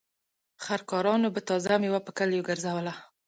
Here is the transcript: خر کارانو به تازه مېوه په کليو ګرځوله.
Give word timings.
خر 0.63 0.81
کارانو 0.91 1.27
به 1.35 1.41
تازه 1.47 1.75
مېوه 1.81 2.01
په 2.05 2.11
کليو 2.17 2.45
ګرځوله. 2.49 2.93